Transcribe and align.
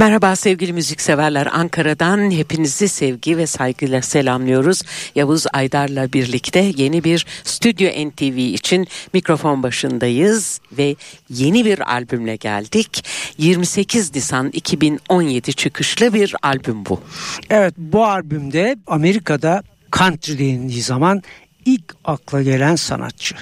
Merhaba 0.00 0.36
sevgili 0.36 0.72
müzikseverler 0.72 1.48
Ankara'dan 1.52 2.30
hepinizi 2.30 2.88
sevgi 2.88 3.36
ve 3.36 3.46
saygıyla 3.46 4.02
selamlıyoruz. 4.02 4.82
Yavuz 5.14 5.46
Aydar'la 5.52 6.12
birlikte 6.12 6.72
yeni 6.76 7.04
bir 7.04 7.26
Stüdyo 7.44 7.90
NTV 8.08 8.36
için 8.36 8.86
mikrofon 9.12 9.62
başındayız 9.62 10.60
ve 10.72 10.96
yeni 11.30 11.64
bir 11.64 11.92
albümle 11.92 12.36
geldik. 12.36 13.04
28 13.38 14.14
Nisan 14.14 14.48
2017 14.48 15.54
çıkışlı 15.54 16.14
bir 16.14 16.34
albüm 16.42 16.86
bu. 16.86 17.00
Evet 17.50 17.74
bu 17.78 18.04
albümde 18.04 18.76
Amerika'da 18.86 19.62
country 19.92 20.38
denildiği 20.38 20.82
zaman 20.82 21.22
ilk 21.64 21.94
akla 22.04 22.42
gelen 22.42 22.76
sanatçı. 22.76 23.34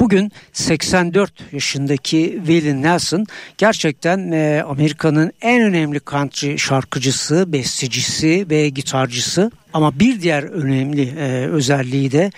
Bugün 0.00 0.32
84 0.52 1.32
yaşındaki 1.52 2.34
Willie 2.46 2.82
Nelson 2.82 3.26
gerçekten 3.58 4.32
e, 4.32 4.62
Amerika'nın 4.68 5.32
en 5.40 5.62
önemli 5.62 6.00
country 6.10 6.58
şarkıcısı, 6.58 7.52
bestecisi 7.52 8.46
ve 8.50 8.68
gitarcısı. 8.68 9.50
Ama 9.72 9.98
bir 9.98 10.20
diğer 10.20 10.42
önemli 10.42 11.02
e, 11.02 11.46
özelliği 11.46 12.12
de 12.12 12.30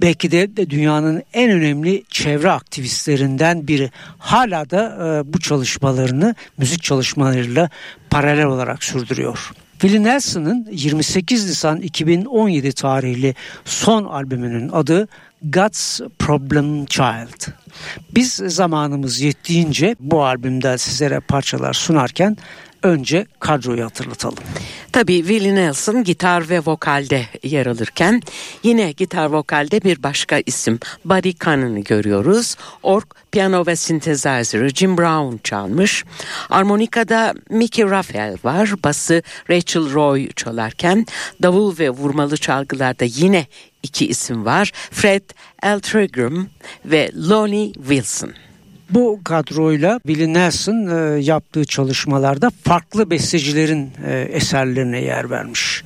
belki 0.00 0.30
de 0.30 0.70
dünyanın 0.70 1.22
en 1.32 1.50
önemli 1.50 2.02
çevre 2.08 2.50
aktivistlerinden 2.50 3.68
biri. 3.68 3.90
Hala 4.18 4.70
da 4.70 4.82
e, 4.84 5.32
bu 5.32 5.40
çalışmalarını 5.40 6.34
müzik 6.58 6.82
çalışmalarıyla 6.82 7.70
paralel 8.10 8.46
olarak 8.46 8.84
sürdürüyor. 8.84 9.52
Willie 9.80 10.02
Nelson'ın 10.02 10.68
28 10.70 11.46
Nisan 11.46 11.80
2017 11.80 12.72
tarihli 12.72 13.34
son 13.64 14.04
albümünün 14.04 14.68
adı 14.68 15.08
God's 15.42 16.00
Problem 16.18 16.86
Child. 16.86 17.52
Biz 18.14 18.32
zamanımız 18.32 19.20
yettiğince 19.20 19.96
bu 20.00 20.24
albümden 20.24 20.76
sizlere 20.76 21.20
parçalar 21.20 21.72
sunarken 21.72 22.36
önce 22.82 23.26
kadroyu 23.40 23.84
hatırlatalım. 23.84 24.44
Tabii 24.92 25.16
Willie 25.16 25.54
Nelson 25.54 26.04
gitar 26.04 26.48
ve 26.48 26.60
vokalde 26.66 27.26
yer 27.42 27.66
alırken 27.66 28.22
yine 28.62 28.92
gitar 28.92 29.26
vokalde 29.26 29.82
bir 29.82 30.02
başka 30.02 30.38
isim 30.46 30.80
Buddy 31.04 31.32
Cannon'ı 31.44 31.80
görüyoruz. 31.80 32.56
Ork, 32.82 33.06
piyano 33.32 33.66
ve 33.66 33.76
synthesizer'ı 33.76 34.68
Jim 34.68 34.98
Brown 34.98 35.36
çalmış. 35.44 36.04
Armonikada 36.50 37.34
Mickey 37.50 37.84
Raphael 37.84 38.36
var. 38.44 38.70
Bası 38.84 39.22
Rachel 39.50 39.92
Roy 39.92 40.28
çalarken 40.36 41.06
davul 41.42 41.78
ve 41.78 41.90
vurmalı 41.90 42.36
çalgılarda 42.36 43.04
yine 43.04 43.46
iki 43.82 44.06
isim 44.06 44.44
var. 44.44 44.72
Fred 44.90 45.22
Eltrigram 45.62 46.46
ve 46.84 47.10
Lonnie 47.28 47.72
Wilson. 47.72 48.32
Bu 48.90 49.20
kadroyla 49.24 50.00
Willie 50.06 50.32
Nelson 50.32 50.86
e, 50.86 51.20
yaptığı 51.20 51.64
çalışmalarda 51.64 52.50
farklı 52.64 53.10
bestecilerin 53.10 53.92
e, 54.06 54.20
eserlerine 54.20 55.00
yer 55.00 55.30
vermiş. 55.30 55.84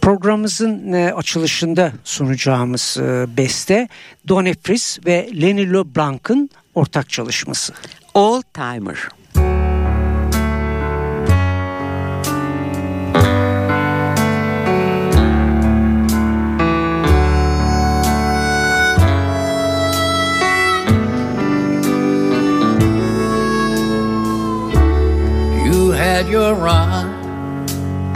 Programımızın 0.00 0.92
e, 0.92 1.12
açılışında 1.12 1.92
sunacağımız 2.04 2.96
e, 3.00 3.36
beste 3.36 3.88
Don 4.28 4.44
Fris 4.62 4.98
ve 5.06 5.30
Lenny 5.40 5.72
LeBlanc'ın 5.72 6.50
ortak 6.74 7.10
çalışması. 7.10 7.72
All 8.14 8.42
Timer. 8.42 9.15
Had 26.16 26.28
your 26.28 26.54
run, 26.54 27.06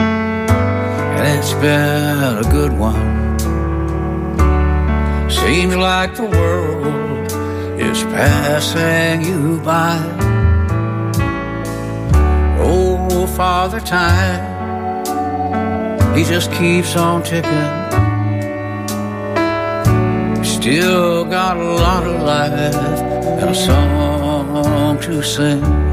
and 0.01 1.39
it's 1.39 1.53
been 1.65 2.39
a 2.39 2.47
good 2.51 2.73
one. 2.73 3.39
Seems 5.29 5.77
like 5.77 6.15
the 6.15 6.25
world 6.25 7.31
is 7.79 8.03
passing 8.05 9.23
you 9.23 9.61
by. 9.61 9.99
Oh, 12.59 13.27
Father 13.37 13.81
Time, 13.81 14.45
he 16.17 16.25
just 16.25 16.51
keeps 16.53 16.97
on 16.97 17.23
ticking. 17.23 17.53
Still 20.43 21.27
got 21.27 21.59
a 21.59 21.71
lot 21.85 22.05
of 22.07 22.23
life 22.23 22.75
and 23.41 23.51
a 23.51 23.55
song 23.55 24.99
to 25.01 25.23
sing. 25.23 25.90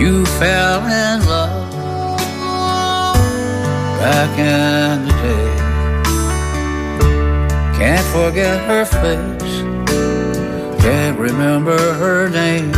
You 0.00 0.24
fell 0.24 0.80
in 0.86 1.26
love 1.26 1.68
back 4.00 4.38
in 4.38 5.04
the 5.04 5.12
day. 5.20 5.56
Can't 7.78 8.06
forget 8.06 8.58
her 8.64 8.86
face, 8.86 9.60
can't 10.82 11.18
remember 11.18 11.76
her 11.76 12.30
name. 12.30 12.72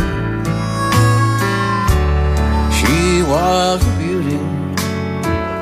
She 2.77 3.23
was 3.23 3.81
a 3.87 3.97
beauty, 3.99 4.41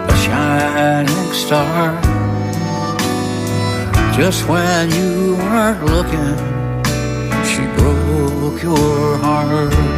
a 0.09 0.15
shining 0.25 1.31
star. 1.31 2.01
Just 4.17 4.47
when 4.49 4.89
you 4.89 5.35
weren't 5.35 5.85
looking, 5.85 6.37
she 7.45 7.61
broke 7.77 8.63
your 8.63 9.17
heart. 9.19 9.90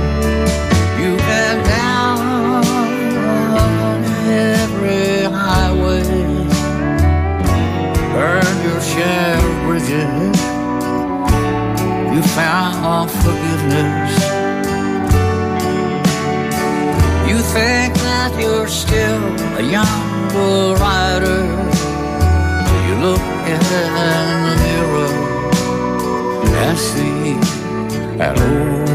Bridges. 9.94 10.42
You 12.14 12.22
found 12.22 13.10
forgiveness. 13.12 14.14
You 17.30 17.40
think 17.40 17.94
that 17.96 18.32
you're 18.40 18.68
still 18.68 19.24
a 19.58 19.62
young 19.62 20.30
bull 20.32 20.76
rider. 20.76 21.44
You 22.88 22.96
look 23.06 23.22
in 23.52 23.62
the 23.74 24.56
mirror 24.64 25.14
and 26.64 26.78
see 26.78 27.34
that 28.18 28.40
old 28.40 28.93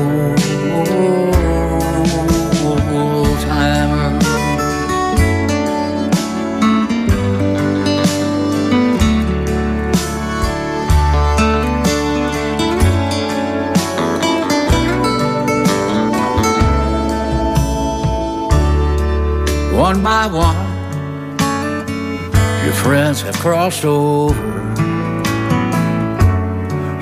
one 19.89 20.03
by 20.03 20.27
one. 20.27 20.57
Your 22.63 22.75
friends 22.75 23.23
have 23.23 23.37
crossed 23.37 23.87
over. 23.87 24.35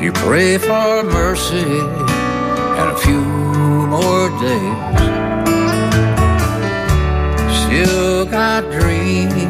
You 0.00 0.12
pray 0.12 0.56
for 0.56 1.02
mercy 1.02 1.80
and 2.78 2.88
a 2.96 2.98
few 3.04 3.24
more 3.94 4.28
days. 4.46 5.00
Still 7.62 8.24
got 8.26 8.62
dreams 8.70 9.42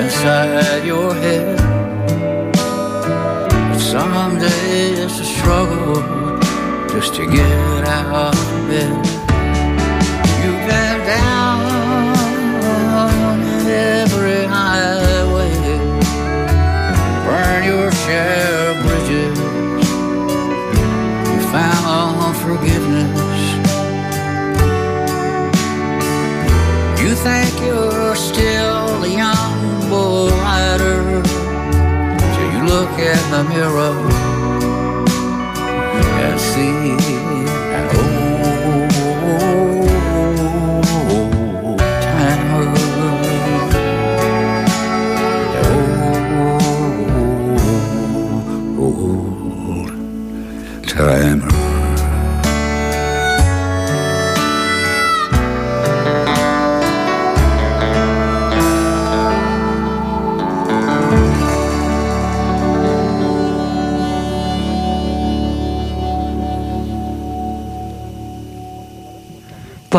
inside 0.00 0.84
your 0.84 1.14
head. 1.14 1.58
But 3.68 3.78
someday 3.78 5.04
it's 5.04 5.20
a 5.20 5.28
struggle 5.36 6.00
just 6.88 7.14
to 7.14 7.24
get 7.30 7.84
out 7.86 8.34
of 8.34 8.68
bed. 8.68 9.27
The 33.30 33.44
mirror 33.44 34.27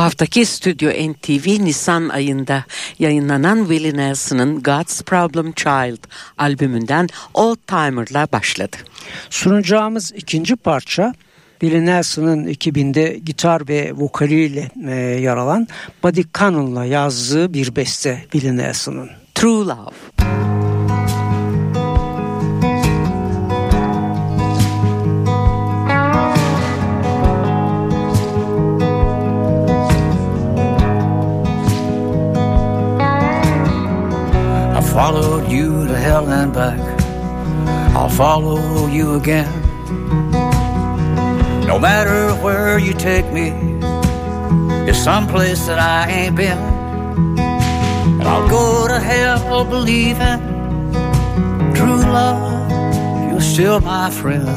haftaki 0.09 0.45
Stüdyo 0.45 0.89
NTV 0.89 1.63
Nisan 1.65 2.09
ayında 2.09 2.65
yayınlanan 2.99 3.59
Willie 3.59 3.97
Nelson'ın 3.97 4.63
God's 4.63 5.01
Problem 5.01 5.53
Child 5.53 5.97
albümünden 6.37 7.07
Old 7.33 7.57
Timer'la 7.67 8.27
başladı. 8.31 8.77
Sunacağımız 9.29 10.11
ikinci 10.15 10.55
parça 10.55 11.13
Willie 11.59 11.85
Nelson'ın 11.85 12.47
2000'de 12.47 13.19
gitar 13.25 13.67
ve 13.67 13.91
vokaliyle 13.93 14.71
e, 14.87 14.95
yer 14.95 15.37
alan 15.37 15.67
Buddy 16.03 16.21
Cannon'la 16.39 16.85
yazdığı 16.85 17.53
bir 17.53 17.75
beste 17.75 18.21
Willie 18.31 18.57
Nelson'ın. 18.57 19.09
True 19.35 19.65
Love. 19.65 20.58
Followed 34.99 35.49
you 35.49 35.87
to 35.87 35.95
hell 35.95 36.27
and 36.27 36.53
back. 36.53 36.77
I'll 37.95 38.09
follow 38.09 38.87
you 38.87 39.15
again. 39.15 39.49
No 41.65 41.79
matter 41.79 42.35
where 42.43 42.77
you 42.77 42.91
take 42.91 43.25
me, 43.31 43.47
it's 44.89 45.01
someplace 45.01 45.67
that 45.67 45.79
I 45.79 46.11
ain't 46.11 46.35
been. 46.35 46.61
And 48.17 48.23
I'll 48.23 48.49
go 48.49 48.89
to 48.89 48.99
hell 48.99 49.63
believing 49.63 50.41
true 51.77 52.01
love, 52.19 53.31
you're 53.31 53.39
still 53.55 53.79
my 53.79 54.09
friend. 54.09 54.49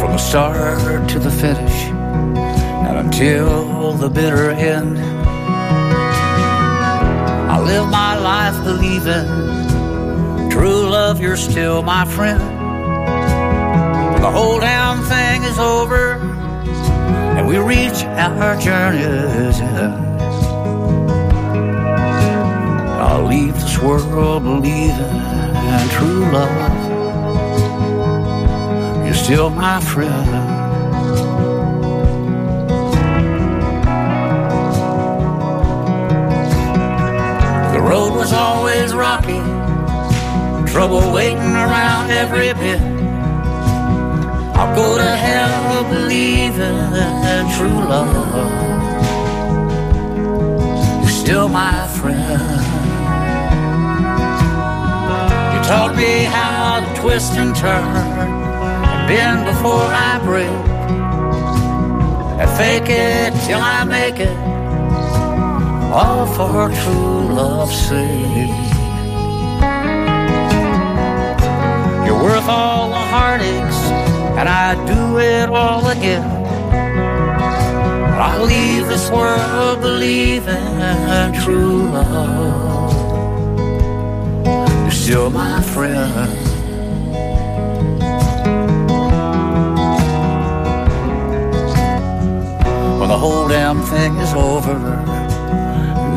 From 0.00 0.10
the 0.10 0.18
start 0.18 1.08
to 1.10 1.18
the 1.20 1.30
finish, 1.30 1.78
and 2.88 2.98
until 2.98 3.92
the 3.92 4.10
bitter 4.10 4.50
end. 4.50 5.07
I 7.58 7.60
live 7.60 7.88
my 7.90 8.16
life 8.16 8.62
believing 8.62 10.48
true 10.48 10.88
love, 10.88 11.20
you're 11.20 11.36
still 11.36 11.82
my 11.82 12.04
friend. 12.04 12.40
The 14.22 14.30
whole 14.30 14.60
damn 14.60 15.02
thing 15.02 15.42
is 15.42 15.58
over 15.58 16.12
and 17.36 17.48
we 17.48 17.58
reach 17.58 18.04
our 18.04 18.56
journey's 18.60 19.60
end. 19.60 19.92
I'll 23.02 23.26
leave 23.26 23.54
this 23.54 23.76
world 23.82 24.44
believing 24.44 25.16
in 25.74 25.88
true 25.88 26.30
love. 26.30 26.84
You're 29.04 29.14
still 29.14 29.50
my 29.50 29.80
friend. 29.80 30.57
Road 37.88 38.14
was 38.14 38.34
always 38.34 38.94
rocky, 38.94 39.40
trouble 40.70 41.10
waiting 41.10 41.54
around 41.64 42.10
every 42.10 42.52
bit. 42.52 42.80
I'll 44.58 44.74
go 44.76 44.98
to 44.98 45.10
hell 45.26 45.84
believing 45.84 46.92
in 47.34 47.44
true 47.56 47.80
love. 47.92 48.12
You're 51.02 51.18
still 51.24 51.48
my 51.48 51.86
friend. 51.98 52.40
You 55.52 55.60
taught 55.70 55.94
me 55.96 56.24
how 56.24 56.80
to 56.80 57.00
twist 57.00 57.32
and 57.32 57.56
turn 57.56 57.96
and 57.96 59.08
bend 59.08 59.46
before 59.46 59.88
I 60.10 60.20
break. 60.28 60.58
I 62.42 62.46
fake 62.58 62.90
it 62.90 63.32
till 63.46 63.60
I 63.60 63.84
make 63.84 64.20
it 64.20 64.47
all 65.92 66.26
for 66.26 66.48
her 66.48 66.68
true 66.82 67.34
love's 67.34 67.76
sake. 67.88 68.48
You're 72.04 72.22
worth 72.22 72.48
all 72.48 72.90
the 72.90 72.96
heartaches, 72.96 73.78
and 74.38 74.48
I'd 74.48 74.86
do 74.86 75.18
it 75.18 75.48
all 75.48 75.88
again. 75.88 76.28
But 78.12 78.20
I 78.20 78.42
leave 78.42 78.86
this 78.86 79.10
world 79.10 79.80
believing 79.80 80.80
in 80.80 81.32
true 81.42 81.90
love. 81.90 82.92
You're 84.82 84.90
still 84.90 85.30
my 85.30 85.62
friend. 85.62 86.48
When 93.00 93.08
the 93.08 93.16
whole 93.16 93.48
damn 93.48 93.80
thing 93.82 94.16
is 94.16 94.34
over 94.34 95.27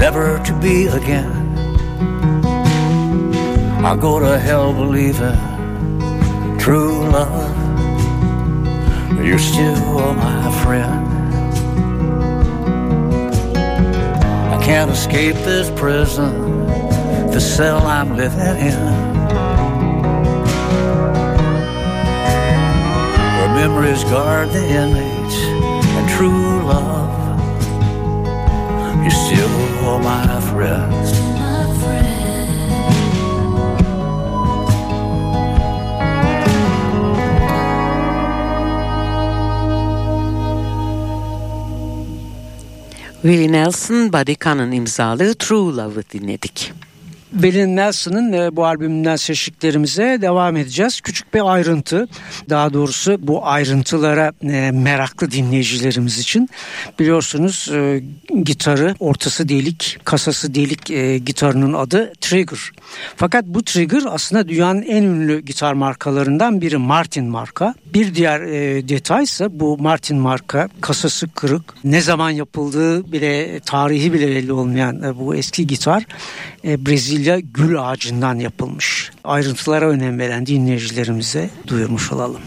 never 0.01 0.39
to 0.39 0.53
be 0.59 0.87
again. 0.87 1.31
I'll 3.85 3.95
go 3.95 4.19
to 4.19 4.39
hell 4.39 4.73
believing 4.73 5.37
true 6.57 7.07
love. 7.07 7.55
You're 9.23 9.37
still 9.37 10.15
my 10.15 10.63
friend. 10.63 11.05
I 14.55 14.59
can't 14.63 14.89
escape 14.89 15.35
this 15.35 15.69
prison, 15.79 16.65
the 17.29 17.39
cell 17.39 17.85
I'm 17.85 18.17
living 18.17 18.57
in. 18.69 18.81
Where 23.37 23.53
memories 23.61 24.03
guard 24.05 24.49
the 24.49 24.65
inmates 24.67 25.37
and 25.95 26.09
true 26.09 26.63
love. 26.63 27.20
You're 29.01 29.09
still 29.09 29.49
my 29.99 30.39
friend. 30.51 30.91
Willie 43.23 43.51
Nelson, 43.51 44.13
Buddy 44.13 44.35
Cannon 44.43 44.71
imzalı 44.71 45.35
True 45.35 45.75
Love'ı 45.75 46.03
dinledik. 46.13 46.71
Willie 47.31 47.75
Nelson'ın 47.75 48.33
e, 48.33 48.55
bu 48.55 48.65
albümünden 48.65 49.15
seçtiklerimize 49.15 50.17
devam 50.21 50.57
edeceğiz. 50.57 51.01
Küçük 51.01 51.33
bir 51.33 51.53
ayrıntı, 51.53 52.07
daha 52.49 52.73
doğrusu 52.73 53.17
bu 53.19 53.47
ayrıntılara 53.47 54.31
e, 54.43 54.71
meraklı 54.71 55.31
dinleyicilerimiz 55.31 56.19
için. 56.19 56.49
Biliyorsunuz 56.99 57.69
e, 57.73 58.03
gitarı, 58.43 58.95
ortası 58.99 59.49
delik, 59.49 59.97
kasası 60.03 60.55
delik 60.55 60.85
gitarının 61.25 61.73
adı 61.73 62.13
Trigger. 62.21 62.59
Fakat 63.15 63.45
bu 63.45 63.63
Trigger 63.63 64.03
aslında 64.09 64.47
dünyanın 64.47 64.81
en 64.81 65.03
ünlü 65.03 65.39
gitar 65.39 65.73
markalarından 65.73 66.61
biri 66.61 66.77
Martin 66.77 67.25
marka. 67.25 67.75
Bir 67.93 68.15
diğer 68.15 68.41
detay 68.89 69.23
ise 69.23 69.59
bu 69.59 69.77
Martin 69.77 70.17
marka 70.17 70.69
kasası 70.81 71.27
kırık. 71.35 71.73
Ne 71.83 72.01
zaman 72.01 72.29
yapıldığı 72.29 73.11
bile 73.11 73.59
tarihi 73.59 74.13
bile 74.13 74.27
belli 74.27 74.53
olmayan 74.53 75.15
bu 75.19 75.35
eski 75.35 75.67
gitar 75.67 76.05
e, 76.63 76.85
Brezilya 77.21 77.39
gül 77.39 77.81
ağacından 77.81 78.39
yapılmış. 78.39 79.11
Ayrıntılara 79.23 79.89
önem 79.89 80.19
veren 80.19 80.45
dinleyicilerimize 80.45 81.49
duyurmuş 81.67 82.11
olalım. 82.11 82.41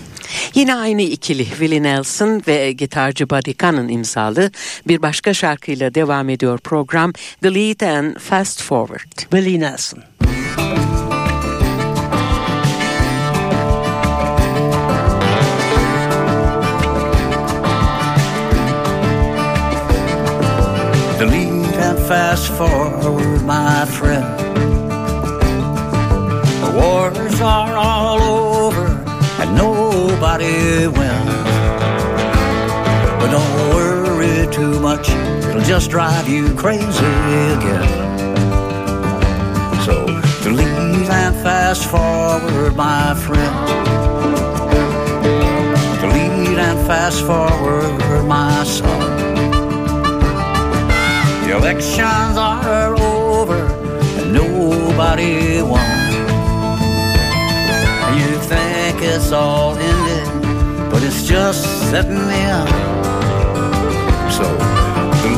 Yine 0.55 0.75
aynı 0.75 1.03
ikili 1.03 1.45
Willie 1.45 1.83
Nelson 1.83 2.43
ve 2.47 2.73
gitarcı 2.73 3.31
Buddy 3.31 3.53
Cannon 3.63 3.89
imzalı 3.89 4.51
bir 4.89 5.03
başka 5.03 5.35
şarkıyla 5.35 5.95
devam 5.95 6.29
ediyor 6.29 6.59
program 6.59 7.13
The 7.43 7.55
Lead 7.55 7.81
and 7.81 8.17
Fast 8.19 8.63
Forward. 8.63 9.19
Willie 9.19 9.61
Nelson. 9.61 10.01
just 10.25 10.64
drive 36.25 36.33
you 36.33 36.55
crazy 36.55 37.05
again. 37.57 37.89
So 39.85 40.07
delete 40.43 41.09
and 41.11 41.35
fast 41.43 41.89
forward, 41.91 42.77
my 42.77 43.15
friend. 43.15 43.67
Delete 46.01 46.59
and 46.59 46.87
fast 46.87 47.21
forward, 47.27 48.25
my 48.27 48.65
son. 48.65 49.01
The 51.47 51.57
elections 51.57 52.37
are 52.37 52.95
over 52.97 53.67
and 54.19 54.33
nobody 54.33 55.63
won. 55.63 55.81
You 58.19 58.39
think 58.41 59.03
it's 59.03 59.33
all 59.33 59.77
ended, 59.77 60.91
but 60.91 61.03
it's 61.03 61.27
just 61.27 61.65
setting 61.91 62.17
in. 62.17 63.24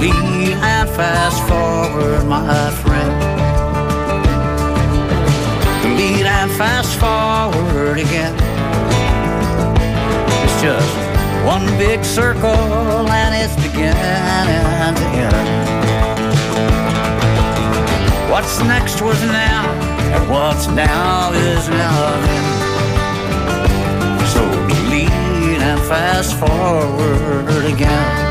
Delete 0.07 0.55
and 0.63 0.89
fast 0.91 1.43
forward, 1.49 2.25
my 2.27 2.71
friend. 2.71 3.11
Delete 5.83 6.27
and 6.27 6.51
fast 6.53 6.95
forward 7.01 7.99
again. 7.99 8.35
It's 10.45 10.63
just 10.63 10.95
one 11.45 11.67
big 11.77 12.05
circle 12.05 13.09
and 13.11 13.35
it's 13.35 13.57
beginning 13.67 14.95
to 14.95 15.07
end. 15.27 15.51
What's 18.31 18.61
next 18.61 19.03
was 19.03 19.21
now, 19.23 19.67
and 20.15 20.31
what's 20.31 20.69
now 20.69 21.33
is 21.33 21.69
now 21.69 22.21
then. 22.27 22.45
So 24.29 24.43
delete 24.69 25.11
and 25.11 25.81
fast 25.81 26.39
forward 26.39 27.65
again. 27.65 28.26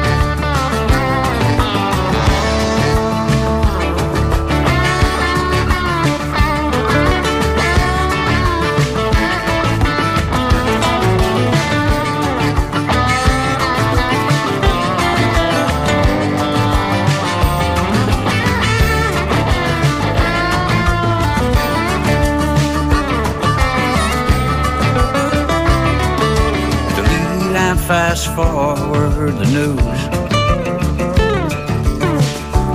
Fast 27.88 28.34
forward 28.34 29.34
the 29.38 29.46
news. 29.46 30.01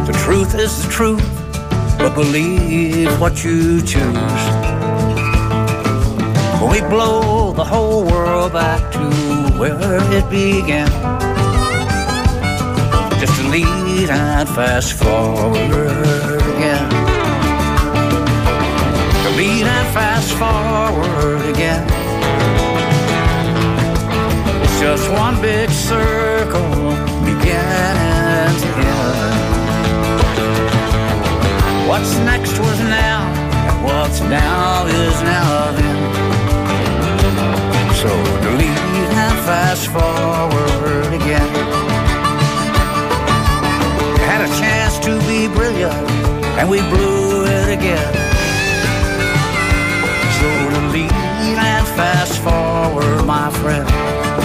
The 0.06 0.16
truth 0.24 0.54
is 0.54 0.84
the 0.84 0.88
truth, 0.88 1.98
but 1.98 2.14
believe 2.14 3.20
what 3.20 3.42
you 3.42 3.82
choose. 3.82 4.44
We 6.70 6.80
blow 6.82 7.52
the 7.52 7.64
whole 7.64 8.04
world 8.04 8.52
back 8.52 8.92
to 8.92 9.00
where 9.58 9.98
it 10.12 10.30
began. 10.30 10.88
Just 13.18 13.34
delete 13.42 14.10
and 14.10 14.48
fast 14.48 14.92
forward 14.92 15.56
again. 16.54 16.88
Delete 19.24 19.66
and 19.66 19.88
fast 19.92 20.30
forward 20.34 21.50
again. 21.50 21.99
Just 24.80 25.10
one 25.12 25.36
big 25.42 25.68
circle, 25.68 26.70
beginning 27.22 28.56
to 28.62 28.70
end. 28.80 29.50
What's 31.86 32.16
next 32.20 32.58
was 32.58 32.80
now, 32.80 33.30
and 33.68 33.84
what's 33.84 34.20
now 34.22 34.86
is 34.86 35.22
now 35.22 35.72
then. 35.72 36.00
So 38.00 38.08
delete 38.40 39.12
and 39.22 39.38
fast 39.44 39.86
forward 39.88 41.12
again. 41.12 41.50
Had 44.24 44.40
a 44.48 44.50
chance 44.58 44.98
to 45.00 45.18
be 45.28 45.46
brilliant, 45.54 45.92
and 46.58 46.70
we 46.70 46.80
blew 46.88 47.44
it 47.44 47.68
again. 47.68 48.14
So 50.40 50.48
delete 50.70 51.12
and 51.12 51.86
fast 51.88 52.38
forward, 52.38 53.26
my 53.26 53.50
friend. 53.60 54.39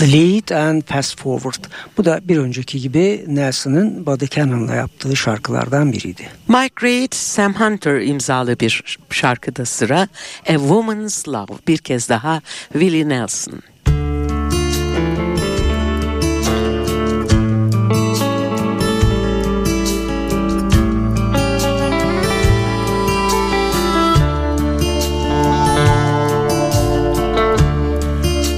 Delete 0.00 0.56
and 0.56 0.82
Fast 0.82 1.20
Forward. 1.20 1.64
Bu 1.96 2.04
da 2.04 2.20
bir 2.28 2.38
önceki 2.38 2.80
gibi 2.80 3.24
Nelson'ın 3.28 4.06
Buddy 4.06 4.26
Cannon'la 4.26 4.74
yaptığı 4.74 5.16
şarkılardan 5.16 5.92
biriydi. 5.92 6.28
Mike 6.48 6.86
Reid, 6.86 7.12
Sam 7.12 7.54
Hunter 7.54 8.00
imzalı 8.00 8.60
bir 8.60 8.98
şarkıda 9.10 9.64
sıra 9.64 10.08
A 10.48 10.52
Woman's 10.52 11.28
Love 11.28 11.52
bir 11.68 11.78
kez 11.78 12.08
daha 12.08 12.40
Willie 12.72 13.08
Nelson. 13.08 13.62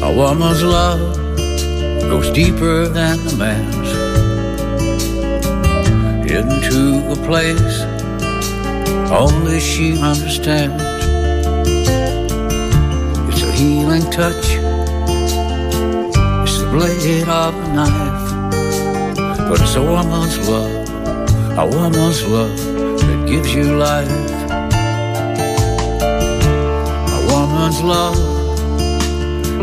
A 0.02 0.14
woman's 0.14 0.62
love 0.62 1.21
goes 2.12 2.30
deeper 2.32 2.86
than 2.88 3.18
a 3.26 3.36
man's 3.36 3.90
into 6.30 7.10
a 7.10 7.16
place 7.24 7.76
only 9.10 9.58
she 9.58 9.98
understands. 9.98 10.82
It's 13.30 13.42
a 13.42 13.52
healing 13.52 14.04
touch, 14.10 14.46
it's 16.44 16.58
the 16.60 16.68
blade 16.70 17.28
of 17.28 17.54
a 17.64 17.68
knife, 17.76 18.28
but 19.48 19.58
it's 19.62 19.76
a 19.76 19.82
woman's 19.82 20.36
love, 20.46 20.88
a 21.56 21.66
woman's 21.66 22.22
love 22.26 22.58
that 23.00 23.24
gives 23.26 23.54
you 23.54 23.78
life. 23.88 24.10
A 27.16 27.20
woman's 27.32 27.80
love 27.80 28.18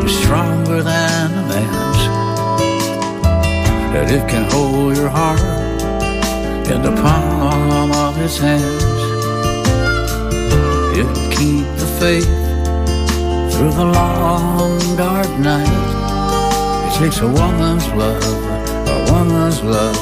is 0.03 0.17
stronger 0.17 0.81
than 0.81 1.31
a 1.43 1.47
man's. 1.47 1.88
That 3.93 4.11
it 4.11 4.29
can 4.29 4.43
hold 4.51 4.95
your 4.95 5.09
heart 5.09 5.41
in 6.69 6.83
the 6.83 6.93
palm 7.01 7.91
of 7.91 8.21
its 8.21 8.37
hands. 8.37 8.83
It 10.95 11.07
can 11.15 11.31
keep 11.31 11.65
the 11.81 11.89
faith 11.99 12.29
through 13.51 13.71
the 13.71 13.85
long 13.85 14.95
dark 14.95 15.29
night. 15.39 15.87
It 16.87 16.99
takes 16.99 17.19
a 17.21 17.27
woman's 17.27 17.87
love, 17.93 18.23
a 18.95 19.11
woman's 19.11 19.63
love 19.63 19.97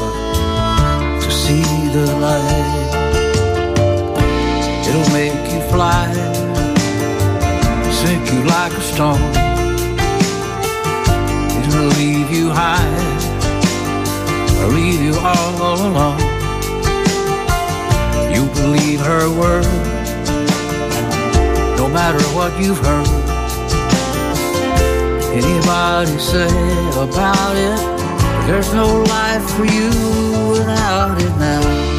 to 1.23 1.31
see 1.31 1.63
the 1.95 2.07
light. 2.19 2.87
It'll 4.87 5.11
make 5.13 5.41
you 5.53 5.61
fly, 5.71 6.11
sink 7.99 8.33
you 8.33 8.43
like 8.43 8.73
a 8.73 8.81
stone. 8.81 9.31
It'll 11.63 11.87
leave 11.97 12.29
you 12.31 12.49
high 12.51 12.96
leave 14.67 15.01
you 15.01 15.15
all 15.19 15.55
alone. 15.75 16.19
You 18.33 18.45
believe 18.53 18.99
her 19.01 19.29
word, 19.29 19.65
no 21.77 21.89
matter 21.89 22.23
what 22.35 22.57
you've 22.61 22.79
heard. 22.79 23.07
Anybody 25.33 26.17
say 26.17 26.47
about 26.97 27.55
it? 27.55 27.79
There's 28.47 28.73
no 28.73 29.03
life 29.03 29.49
for 29.51 29.65
you 29.65 29.89
without 30.51 31.21
it 31.21 31.35
now. 31.37 31.96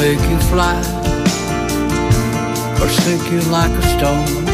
Make 0.00 0.30
you 0.30 0.38
fly 0.48 0.80
or 2.80 2.88
sink 2.88 3.22
you 3.30 3.40
like 3.52 3.70
a 3.70 3.84
stone. 3.94 4.44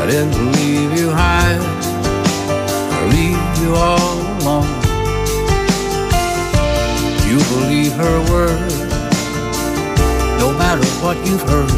I 0.00 0.06
didn't 0.08 0.52
leave 0.52 0.92
you 0.96 1.10
high 1.10 1.56
or 2.94 3.04
leave 3.14 3.42
you 3.60 3.74
all 3.74 4.16
alone. 4.38 4.70
You 7.28 7.38
believe 7.54 7.92
her 8.04 8.18
word, 8.30 8.70
no 10.38 10.48
matter 10.62 10.86
what 11.02 11.16
you've 11.26 11.46
heard. 11.52 11.74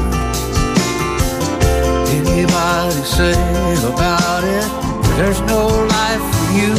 Anybody 2.18 3.00
say 3.16 3.32
about 3.92 4.44
it? 4.44 4.68
There's 5.16 5.40
no 5.54 5.62
life 5.96 6.24
for 6.34 6.48
you 6.60 6.74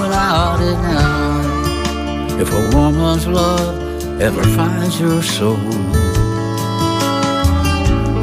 without 0.00 0.60
it 0.62 0.78
now. 0.80 2.40
If 2.40 2.48
a 2.50 2.74
woman's 2.74 3.26
love 3.26 3.87
ever 4.20 4.42
finds 4.56 4.98
your 4.98 5.22
soul, 5.22 5.56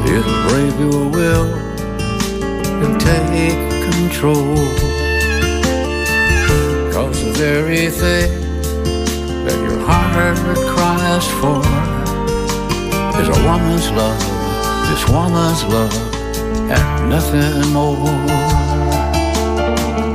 it'll 0.04 0.48
break 0.48 0.78
your 0.78 1.08
will 1.08 1.54
and 2.82 3.00
take 3.00 3.58
control. 3.90 4.56
Cause 6.92 7.24
the 7.24 7.32
very 7.34 7.88
thing 7.88 8.30
that 9.46 9.58
your 9.66 9.78
heart 9.86 10.36
cries 10.72 11.26
for 11.40 11.64
is 13.20 13.28
a 13.28 13.38
woman's 13.44 13.90
love, 13.92 14.20
this 14.88 15.08
woman's 15.08 15.64
love, 15.64 15.96
and 16.70 17.10
nothing 17.10 17.72
more. 17.72 18.06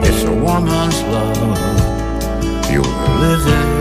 It's 0.06 0.24
a 0.26 0.32
woman's 0.32 1.02
love 1.04 1.82
you're 2.72 2.84
living 2.84 3.81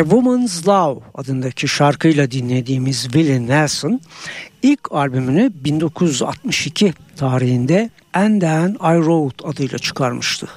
A 0.00 0.02
Woman's 0.02 0.68
Love 0.68 1.00
adındaki 1.14 1.68
şarkıyla 1.68 2.30
dinlediğimiz 2.30 3.02
Willie 3.02 3.46
Nelson 3.46 4.00
ilk 4.62 4.92
albümünü 4.92 5.50
1962 5.54 6.94
tarihinde 7.16 7.90
And 8.14 8.40
Then 8.40 8.68
I 8.70 8.96
Wrote 8.96 9.48
adıyla 9.48 9.78
çıkarmıştı. 9.78 10.48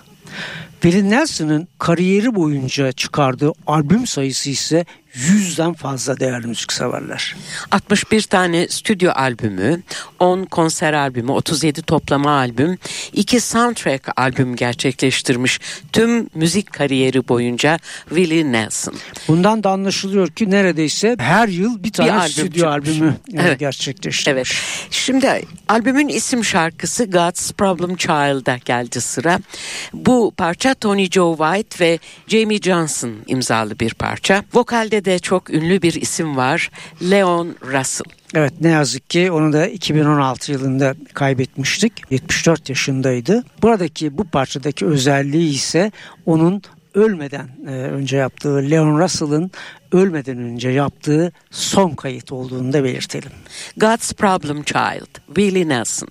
Willie 0.82 1.10
Nelson'ın 1.10 1.68
kariyeri 1.80 2.36
boyunca 2.36 2.92
çıkardığı 2.92 3.52
albüm 3.68 4.08
sayısı 4.08 4.50
ise 4.50 4.86
yüzden 5.14 5.74
fazla 5.74 6.20
değerli 6.20 6.48
müzikseverler. 6.48 7.36
61 7.72 8.22
tane 8.22 8.68
stüdyo 8.68 9.12
albümü, 9.16 9.82
10 10.20 10.46
konser 10.46 10.94
albümü, 10.94 11.32
37 11.32 11.82
toplama 11.82 12.32
albüm, 12.32 12.78
2 13.14 13.40
soundtrack 13.40 14.10
albüm 14.16 14.56
gerçekleştirmiş 14.56 15.60
tüm 15.94 16.30
müzik 16.36 16.74
kariyeri 16.74 17.28
boyunca 17.28 17.80
Willie 18.10 18.52
Nelson. 18.52 18.96
Bundan 19.28 19.64
da 19.64 19.70
anlaşılıyor 19.70 20.28
ki 20.28 20.52
neredeyse 20.52 21.16
her 21.20 21.48
yıl 21.48 21.84
bir 21.84 21.92
tane 21.92 22.12
albüm 22.12 22.32
stüdyo 22.32 22.50
çıkmış. 22.50 22.64
albümü 22.98 23.16
e, 23.34 23.42
Evet. 23.42 23.60
gerçekleştirmiş. 23.60 24.52
Evet. 24.52 24.88
Şimdi 24.92 25.46
albümün 25.70 26.08
isim 26.08 26.44
şarkısı 26.46 27.06
God's 27.06 27.52
Problem 27.52 27.96
Child'a 27.96 28.58
geldi 28.58 29.02
sıra. 29.02 29.40
Bu 29.94 30.34
parça 30.38 30.74
Tony 30.74 31.10
Joe 31.10 31.38
White 31.38 31.86
ve 31.86 32.00
Jamie 32.28 32.58
Johnson 32.62 33.14
imzalı 33.28 33.80
bir 33.80 33.94
parça. 33.94 34.44
Vokalde 34.54 35.03
de 35.06 35.20
çok 35.20 35.50
ünlü 35.50 35.82
bir 35.82 35.94
isim 35.94 36.38
var. 36.38 36.70
Leon 37.02 37.56
Russell. 37.62 38.14
Evet 38.36 38.54
ne 38.62 38.70
yazık 38.70 39.10
ki 39.10 39.32
onu 39.32 39.54
da 39.54 39.68
2016 39.68 40.52
yılında 40.52 40.96
kaybetmiştik. 41.14 41.94
74 42.10 42.70
yaşındaydı. 42.70 43.44
Buradaki 43.62 44.18
bu 44.18 44.24
parçadaki 44.24 44.86
özelliği 44.86 45.54
ise 45.54 45.92
onun 46.26 46.62
ölmeden 46.94 47.50
e, 47.68 47.72
önce 47.72 48.18
yaptığı 48.18 48.70
Leon 48.72 49.00
Russell'ın 49.00 49.52
ölmeden 49.92 50.38
önce 50.38 50.70
yaptığı 50.70 51.32
son 51.52 51.90
kayıt 51.90 52.32
olduğunu 52.32 52.74
da 52.74 52.84
belirtelim. 52.84 53.32
God's 53.78 54.14
Problem 54.14 54.64
Child. 54.64 55.36
Willie 55.36 55.68
Nelson. 55.68 56.10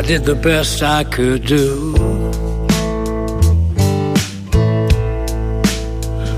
I 0.00 0.02
did 0.02 0.24
the 0.24 0.34
best 0.34 0.82
I 0.82 1.04
could 1.04 1.44
do. 1.44 1.92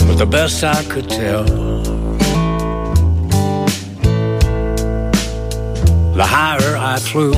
With 0.09 0.18
the 0.18 0.27
best 0.29 0.64
I 0.64 0.83
could 0.90 1.09
tell. 1.09 1.44
The 6.18 6.27
higher 6.27 6.77
I 6.77 6.98
flew, 6.98 7.35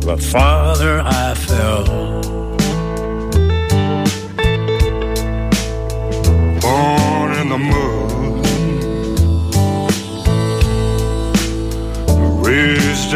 the 0.00 0.16
farther 0.16 1.02
I 1.04 1.34
fell. 1.34 1.84
born 6.60 7.32
in 7.40 7.48
the 7.50 7.58
mud, 7.70 8.05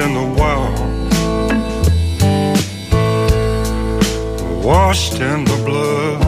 in 0.01 0.15
the 0.15 0.27
wild, 0.39 0.79
washed 4.65 5.21
in 5.21 5.45
the 5.45 5.57
blood. 5.67 6.21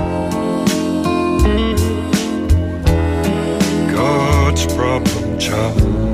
God's 3.94 4.66
problem 4.74 5.38
child. 5.38 6.11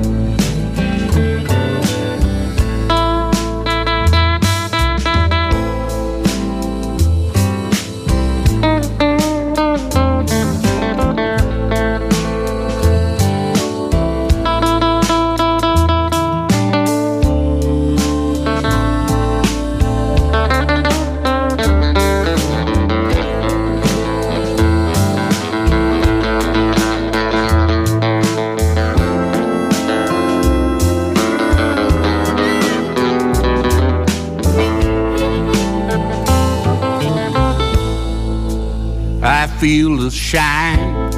Feel 39.59 39.97
the 39.97 40.09
shine 40.09 41.11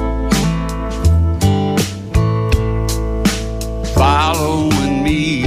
following 3.94 5.04
me. 5.04 5.42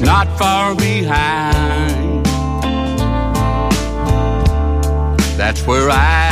Not 0.00 0.26
far 0.38 0.74
behind. 0.76 2.24
That's 5.36 5.66
where 5.66 5.90
I 5.90 6.23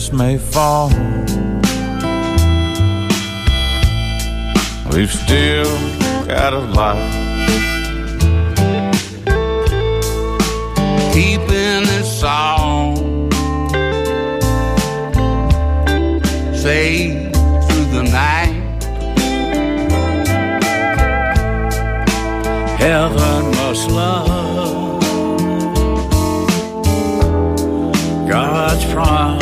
chips 0.00 0.12
may 0.12 0.38
fall. 0.38 0.88
We've 4.92 5.12
still 5.12 5.72
got 6.26 6.52
a 6.52 6.60
lot. 6.74 6.96
Keeping 11.12 11.84
this 11.92 12.20
song 12.20 13.30
safe 16.54 17.32
through 17.66 17.88
the 17.96 18.02
night. 18.10 18.56
Heaven 22.78 23.50
must 23.50 23.90
love 23.90 25.00
God's 28.28 28.84
problem 28.92 29.39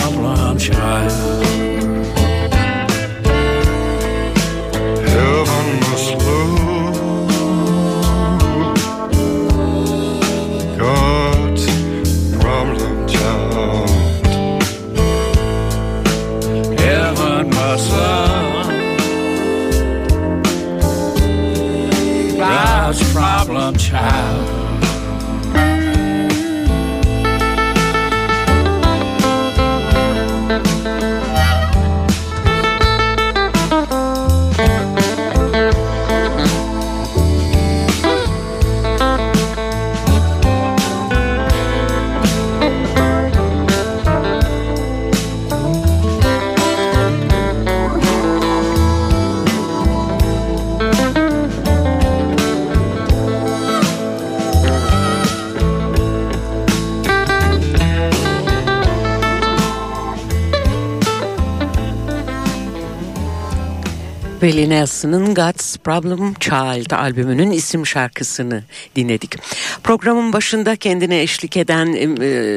Willie 64.69 64.81
Nelson'ın 64.81 65.35
God's 65.35 65.77
Problem 65.77 66.35
Child 66.35 66.91
albümünün 66.91 67.51
isim 67.51 67.87
şarkısını 67.87 68.63
dinledik. 68.97 69.35
Programın 69.85 70.33
başında 70.33 70.77
kendine 70.77 71.23
eşlik 71.23 71.57
eden 71.57 71.87
e, 71.93 72.07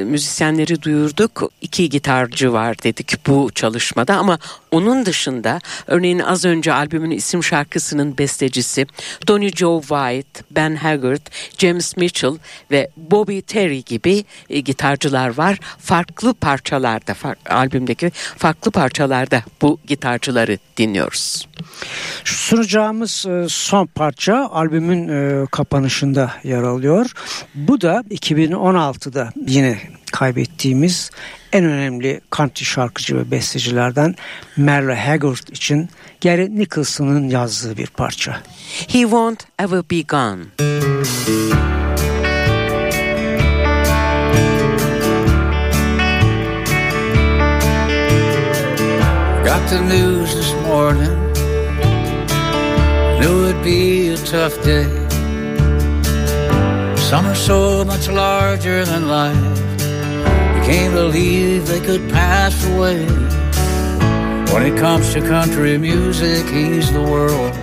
müzisyenleri 0.03 0.81
duyurduk. 0.81 1.51
İki 1.61 1.89
gitarcı 1.89 2.53
var 2.53 2.83
dedik 2.83 3.27
bu 3.27 3.51
çalışmada 3.55 4.17
ama 4.17 4.39
onun 4.71 5.05
dışında 5.05 5.59
örneğin 5.87 6.19
az 6.19 6.45
önce 6.45 6.73
albümün 6.73 7.11
isim 7.11 7.43
şarkısının 7.43 8.17
bestecisi 8.17 8.87
Donny 9.27 9.51
Joe 9.51 9.81
White, 9.81 10.43
Ben 10.51 10.75
Haggard, 10.75 11.21
James 11.57 11.97
Mitchell 11.97 12.37
ve 12.71 12.89
Bobby 12.97 13.39
Terry 13.39 13.83
gibi 13.83 14.25
e, 14.49 14.59
gitarcılar 14.59 15.37
var. 15.37 15.59
Farklı 15.79 16.33
parçalarda, 16.33 17.13
far, 17.13 17.35
albümdeki 17.49 18.11
farklı 18.37 18.71
parçalarda 18.71 19.43
bu 19.61 19.79
gitarcıları 19.87 20.57
dinliyoruz. 20.77 21.47
Sunacağımız 22.23 23.25
e, 23.25 23.45
son 23.49 23.85
parça 23.85 24.49
albümün 24.51 25.07
e, 25.07 25.45
kapanışında 25.51 26.31
yer 26.43 26.63
alıyor. 26.63 27.11
Bu 27.55 27.81
da 27.81 28.03
2016'da 28.11 29.31
yine 29.47 29.79
kaybettiğimiz 30.11 31.11
en 31.53 31.65
önemli 31.65 32.21
country 32.31 32.65
şarkıcı 32.65 33.17
ve 33.17 33.31
bestecilerden 33.31 34.15
Merle 34.57 34.95
Haggard 34.95 35.47
için 35.51 35.89
Gary 36.23 36.49
Nicholson'ın 36.49 37.29
yazdığı 37.29 37.77
bir 37.77 37.87
parça. 37.87 38.41
He 38.87 39.01
won't 39.01 39.43
ever 39.59 39.83
be 39.91 40.01
gone. 40.01 40.41
Got 49.45 49.69
the 49.69 49.81
news 49.81 50.33
this 50.33 50.53
morning. 50.67 51.31
Knew 53.19 53.49
it'd 53.49 53.63
be 53.63 54.13
a 54.13 54.17
tough 54.17 54.63
day. 54.63 54.85
Some 56.95 57.25
are 57.25 57.35
so 57.35 57.83
much 57.83 58.07
larger 58.07 58.85
than 58.85 59.09
life. 59.09 59.70
Can't 60.65 60.93
believe 60.93 61.67
they 61.67 61.81
could 61.81 62.09
pass 62.09 62.55
away. 62.67 63.05
When 64.53 64.63
it 64.63 64.77
comes 64.77 65.13
to 65.13 65.21
country 65.21 65.77
music, 65.77 66.45
he's 66.47 66.91
the 66.91 67.01
world. 67.01 67.53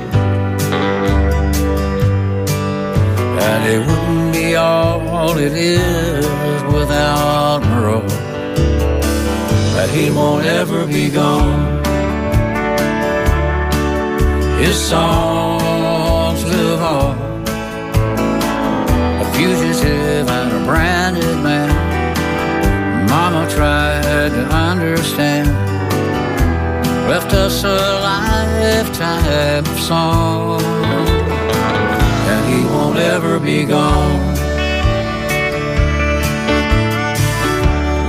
And 3.49 3.63
it 3.75 3.81
wouldn't 3.87 4.33
be 4.33 4.57
all 4.57 5.37
it 5.39 5.53
is 5.53 6.27
without 6.73 7.61
Merle. 7.63 8.03
That 9.77 9.91
he 9.91 10.11
won't 10.11 10.47
ever 10.47 10.87
be 10.87 11.09
gone. 11.11 11.79
His 14.59 14.77
songs 14.77 16.43
live 16.45 16.83
on. 16.83 17.17
A 19.23 19.25
fugitive 19.35 20.29
and 20.29 20.53
a 20.59 20.61
branded 20.67 21.39
man. 21.45 21.58
Tried 23.51 24.31
to 24.31 24.45
understand. 24.55 25.49
Left 27.09 27.33
us 27.33 27.65
a 27.65 27.79
lifetime 28.01 29.65
of 29.65 29.81
song. 29.81 30.61
And 32.31 32.43
he 32.53 32.65
won't 32.67 32.99
ever 32.99 33.41
be 33.41 33.65
gone. 33.65 34.37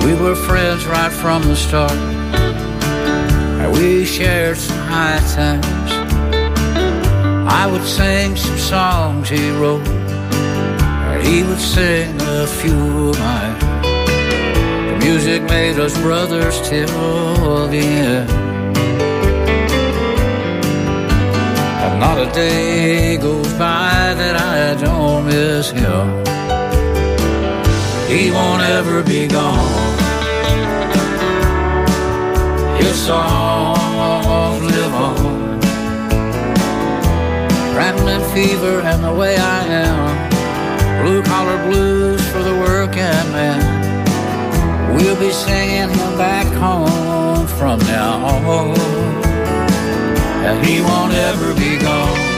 We 0.05 0.13
were 0.15 0.35
friends 0.35 0.85
right 0.85 1.11
from 1.11 1.43
the 1.43 1.55
start. 1.55 1.91
And 3.61 3.71
we 3.71 4.05
shared 4.05 4.57
some 4.57 4.77
high 4.87 5.19
times. 5.35 5.91
I 7.51 7.65
would 7.71 7.83
sing 7.83 8.35
some 8.35 8.57
songs 8.57 9.29
he 9.29 9.49
wrote, 9.51 9.87
and 9.87 11.25
he 11.25 11.43
would 11.43 11.59
sing 11.59 12.15
a 12.21 12.45
few 12.45 13.09
of 13.09 13.19
mine. 13.19 13.78
Music 14.99 15.41
made 15.43 15.79
us 15.79 15.97
brothers 16.01 16.59
till 16.69 17.67
the 17.67 17.79
end. 17.79 18.29
And 21.83 21.99
not 21.99 22.17
a 22.19 22.31
day 22.33 23.17
goes 23.17 23.51
by 23.53 24.13
that 24.19 24.35
I 24.35 24.75
don't 24.83 25.25
miss 25.25 25.71
him. 25.71 26.07
He 28.09 28.31
won't 28.31 28.63
ever 28.63 29.03
be 29.03 29.27
gone. 29.27 29.97
His 32.77 32.95
songs 32.95 34.61
live 34.63 34.93
on. 34.93 35.59
Rattling 37.75 38.23
fever 38.33 38.81
and 38.81 39.03
the 39.03 39.13
way 39.13 39.37
I 39.37 39.63
am. 39.65 41.03
Blue 41.03 41.21
collar 41.23 41.57
blues 41.67 42.21
for 42.31 42.43
the 42.43 42.53
working 42.53 43.25
man. 43.31 43.88
We'll 44.99 45.19
be 45.19 45.31
singing 45.31 45.89
him 45.89 46.17
back 46.17 46.47
home 46.53 47.47
from 47.47 47.79
now 47.79 48.25
on. 48.25 48.77
And 50.47 50.65
he 50.65 50.81
won't 50.81 51.13
ever 51.13 51.53
be 51.53 51.77
gone. 51.77 52.29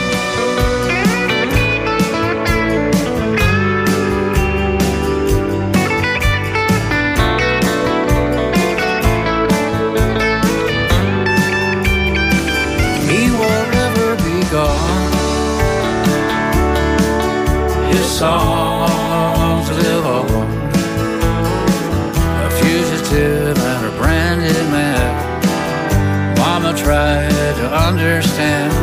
Songs 18.22 18.81
Tried 26.84 27.56
to 27.62 27.68
understand. 27.88 28.74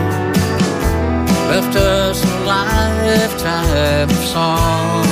Left 1.50 1.74
us 1.76 2.22
a 2.24 2.40
lifetime 2.44 4.08
of 4.08 4.24
song. 4.24 5.04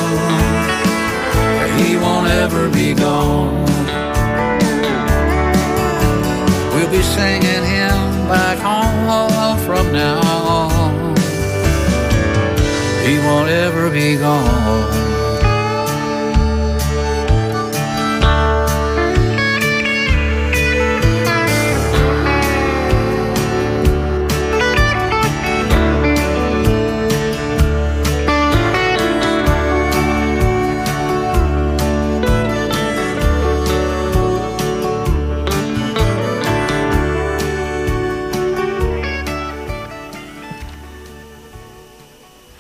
He 1.79 1.97
won't 1.97 2.29
ever 2.29 2.69
be 2.71 2.95
gone. 2.95 3.65
We'll 6.75 6.91
be 6.91 7.03
singing 7.03 7.65
him 7.77 8.29
back 8.29 8.59
home 8.59 9.59
from 9.67 9.93
now 9.93 10.21
on. 10.47 11.17
He 13.05 13.19
won't 13.19 13.51
ever 13.51 13.91
be 13.91 14.17
gone. 14.17 15.06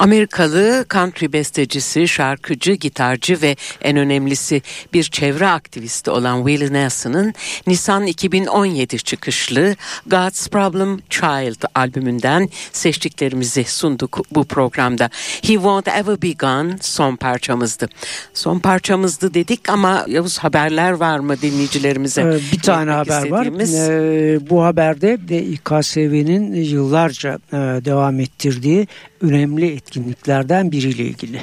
Amerikalı 0.06 0.86
country 0.90 1.32
bestecisi, 1.32 2.08
şarkıcı, 2.08 2.72
gitarcı 2.72 3.42
ve 3.42 3.56
en 3.82 3.96
önemlisi 3.96 4.62
bir 4.92 5.04
çevre 5.04 5.46
aktivisti 5.48 6.10
olan 6.10 6.46
Willie 6.46 6.72
Nelson'ın 6.72 7.34
Nisan 7.66 8.06
2017 8.06 8.98
çıkışlı 8.98 9.76
God's 10.06 10.48
Problem 10.48 10.98
Child 11.10 11.62
albümünden 11.74 12.48
seçtiklerimizi 12.72 13.64
sunduk 13.64 14.20
bu 14.30 14.44
programda. 14.44 15.10
He 15.42 15.52
Won't 15.52 15.88
Ever 15.88 16.22
Be 16.22 16.32
Gone 16.32 16.76
son 16.80 17.16
parçamızdı. 17.16 17.88
Son 18.34 18.58
parçamızdı 18.58 19.34
dedik 19.34 19.68
ama 19.68 20.04
Yavuz 20.08 20.38
haberler 20.38 20.92
var 20.92 21.18
mı 21.18 21.40
dinleyicilerimize? 21.42 22.22
Ee, 22.22 22.52
bir 22.52 22.60
tane 22.60 22.90
haber 22.90 23.30
var. 23.30 23.46
Ee, 23.46 24.50
bu 24.50 24.64
haberde 24.64 25.28
de 25.28 25.42
İKSV'nin 25.42 26.54
yıllarca 26.54 27.38
e, 27.52 27.56
devam 27.56 28.20
ettirdiği 28.20 28.86
önemli 29.20 29.72
etkinliklerden 29.72 30.72
biriyle 30.72 31.04
ilgili. 31.04 31.40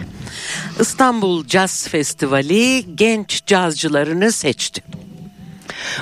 İstanbul 0.80 1.48
Jazz 1.48 1.88
Festivali 1.88 2.96
genç 2.96 3.46
cazcılarını 3.46 4.32
seçti. 4.32 4.84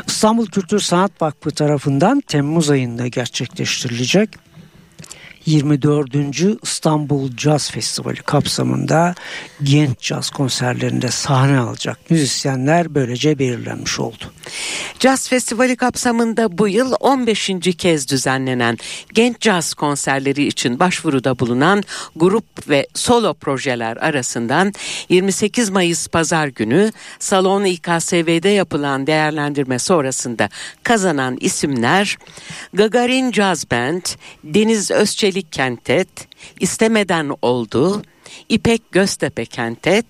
İstanbul 0.08 0.46
Kültür 0.46 0.80
Sanat 0.80 1.22
Vakfı 1.22 1.52
tarafından 1.52 2.22
Temmuz 2.22 2.70
ayında 2.70 3.08
gerçekleştirilecek 3.08 4.30
24. 5.45 6.63
İstanbul 6.63 7.38
Jazz 7.38 7.71
Festivali 7.71 8.21
kapsamında 8.21 9.15
genç 9.63 9.99
caz 9.99 10.30
konserlerinde 10.30 11.12
sahne 11.12 11.60
alacak 11.60 12.12
müzisyenler 12.12 12.95
böylece 12.95 13.39
belirlenmiş 13.39 13.99
oldu. 13.99 14.23
Jazz 14.99 15.30
Festivali 15.30 15.75
kapsamında 15.75 16.58
bu 16.58 16.67
yıl 16.67 16.93
15. 16.99 17.51
kez 17.77 18.08
düzenlenen 18.10 18.77
genç 19.13 19.39
caz 19.39 19.73
konserleri 19.73 20.47
için 20.47 20.80
başvuruda 20.80 21.39
bulunan 21.39 21.84
grup 22.15 22.69
ve 22.69 22.88
solo 22.93 23.34
projeler 23.34 23.97
arasından 23.97 24.73
28 25.10 25.69
Mayıs 25.69 26.08
Pazar 26.08 26.47
günü 26.47 26.91
Salon 27.19 27.65
İKSV'de 27.65 28.49
yapılan 28.49 29.08
değerlendirme 29.08 29.80
sonrasında 29.80 30.49
kazanan 30.84 31.38
isimler 31.39 32.17
Gagarin 32.73 33.32
Jazz 33.32 33.71
Band, 33.71 34.01
Deniz 34.43 34.91
Özçelik 34.91 35.31
Kentet, 35.36 36.28
İstemeden 36.60 37.32
Oldu, 37.41 38.02
İpek 38.50 38.91
Göztepe 38.91 39.46
Kentet, 39.46 40.06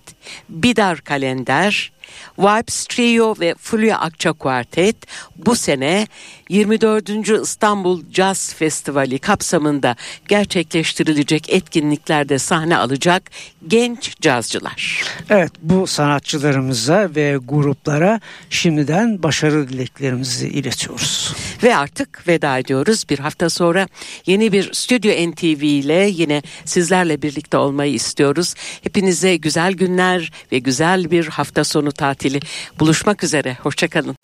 Bidar 0.50 1.02
Kalender, 1.02 1.92
Vibes 2.40 2.86
Trio 2.86 3.36
ve 3.40 3.56
Fulya 3.60 4.00
Akça 4.00 4.34
Quartet 4.34 4.96
bu 5.38 5.56
sene 5.56 6.08
24. 6.50 7.10
İstanbul 7.44 8.04
Jazz 8.12 8.54
Festivali 8.54 9.20
kapsamında 9.20 9.96
gerçekleştirilecek 10.28 11.50
etkinliklerde 11.50 12.40
sahne 12.40 12.78
alacak 12.78 13.32
genç 13.68 14.22
cazcılar. 14.22 15.04
Evet 15.30 15.52
bu 15.62 15.88
sanatçılarımıza 15.88 17.10
ve 17.16 17.38
gruplara 17.48 18.20
şimdiden 18.50 19.24
başarı 19.24 19.70
dileklerimizi 19.70 20.48
iletiyoruz. 20.48 21.34
Ve 21.64 21.76
artık 21.76 22.28
veda 22.28 22.58
ediyoruz. 22.58 23.06
Bir 23.10 23.20
hafta 23.20 23.50
sonra 23.50 23.88
yeni 24.26 24.52
bir 24.52 24.74
Stüdyo 24.74 25.32
NTV 25.32 25.64
ile 25.64 26.10
yine 26.14 26.42
sizlerle 26.66 27.22
birlikte 27.22 27.58
olmayı 27.58 27.94
istiyoruz. 27.94 28.54
Hepinize 28.84 29.36
güzel 29.36 29.74
günler 29.74 30.32
ve 30.52 30.60
güzel 30.60 31.12
bir 31.12 31.28
hafta 31.28 31.64
sonu 31.64 31.91
tatili. 31.92 32.40
Buluşmak 32.80 33.24
üzere. 33.24 33.58
Hoşçakalın. 33.64 34.16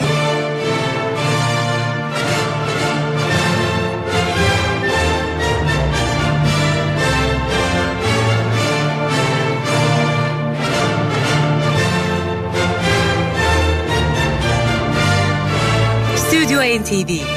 NTV 16.77 17.37